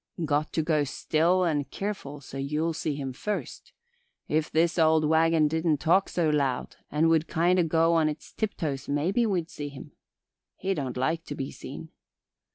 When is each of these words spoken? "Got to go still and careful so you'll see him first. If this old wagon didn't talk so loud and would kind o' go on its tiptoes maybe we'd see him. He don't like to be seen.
"Got 0.25 0.51
to 0.53 0.63
go 0.63 0.83
still 0.83 1.43
and 1.43 1.69
careful 1.69 2.21
so 2.21 2.39
you'll 2.39 2.73
see 2.73 2.95
him 2.95 3.13
first. 3.13 3.71
If 4.27 4.49
this 4.49 4.79
old 4.79 5.05
wagon 5.05 5.47
didn't 5.47 5.77
talk 5.77 6.09
so 6.09 6.27
loud 6.31 6.77
and 6.89 7.07
would 7.09 7.27
kind 7.27 7.59
o' 7.59 7.63
go 7.63 7.93
on 7.93 8.09
its 8.09 8.33
tiptoes 8.33 8.89
maybe 8.89 9.27
we'd 9.27 9.51
see 9.51 9.69
him. 9.69 9.91
He 10.55 10.73
don't 10.73 10.97
like 10.97 11.23
to 11.25 11.35
be 11.35 11.51
seen. 11.51 11.89